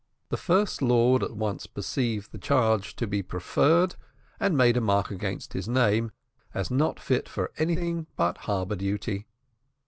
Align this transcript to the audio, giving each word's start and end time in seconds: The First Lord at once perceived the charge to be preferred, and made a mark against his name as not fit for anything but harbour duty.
The 0.29 0.35
First 0.37 0.81
Lord 0.81 1.21
at 1.21 1.37
once 1.37 1.67
perceived 1.67 2.31
the 2.31 2.39
charge 2.39 2.95
to 2.95 3.05
be 3.05 3.21
preferred, 3.21 3.97
and 4.39 4.57
made 4.57 4.75
a 4.75 4.81
mark 4.81 5.11
against 5.11 5.53
his 5.53 5.67
name 5.69 6.11
as 6.55 6.71
not 6.71 6.99
fit 6.99 7.29
for 7.29 7.51
anything 7.57 8.07
but 8.15 8.39
harbour 8.39 8.77
duty. 8.77 9.27